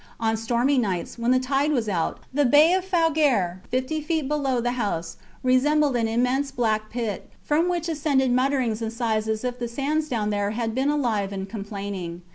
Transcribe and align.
On 0.19 0.35
stormy 0.35 0.79
nights, 0.79 1.19
when 1.19 1.29
the 1.29 1.39
tide 1.39 1.71
was 1.71 1.87
out, 1.87 2.17
the 2.33 2.43
bay 2.43 2.73
of 2.73 2.83
Fougere, 2.83 3.61
fifty 3.69 4.01
feet 4.01 4.27
below 4.27 4.59
the 4.59 4.71
house, 4.71 5.17
resembled 5.43 5.95
an 5.95 6.07
immense 6.07 6.49
black 6.49 6.89
pit, 6.89 7.29
from 7.43 7.69
which 7.69 7.87
ascended 7.87 8.31
mutterings 8.31 8.81
and 8.81 8.91
sighs 8.91 9.27
as 9.27 9.43
if 9.43 9.59
the 9.59 9.67
sands 9.67 10.09
down 10.09 10.31
there 10.31 10.49
had 10.57 10.73
been 10.73 10.89
alive 10.89 11.31
and 11.31 11.49
complaining. 11.49 12.23